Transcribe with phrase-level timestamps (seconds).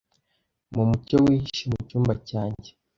[0.73, 2.69] Mu mucyo wihishe mucyumba cyanjye.